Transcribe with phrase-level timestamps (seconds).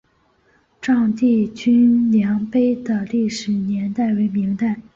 [0.81, 4.81] 丈地均粮碑的历史年代为明代。